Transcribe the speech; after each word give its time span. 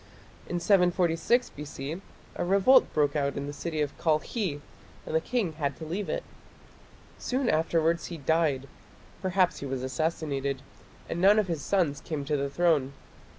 In 0.49 0.59
746 0.59 1.51
B.C. 1.51 2.01
a 2.35 2.43
revolt 2.43 2.91
broke 2.91 3.15
out 3.15 3.37
in 3.37 3.45
the 3.45 3.53
city 3.53 3.81
of 3.81 3.95
Kalkhi 3.99 4.59
and 5.05 5.13
the 5.13 5.21
king 5.21 5.53
had 5.53 5.77
to 5.77 5.85
leave 5.85 6.09
it. 6.09 6.23
Soon 7.19 7.47
afterwards 7.47 8.07
he 8.07 8.17
died 8.17 8.67
perhaps 9.21 9.59
he 9.59 9.67
was 9.67 9.83
assassinated 9.83 10.63
and 11.07 11.21
none 11.21 11.37
of 11.37 11.45
his 11.47 11.61
sons 11.61 12.01
came 12.01 12.25
to 12.25 12.35
the 12.35 12.49
throne. 12.49 12.93